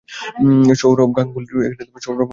সৌরভ 0.81 1.09
গাঙ্গুলীর 1.17 1.57
আত্নীয়। 1.81 2.27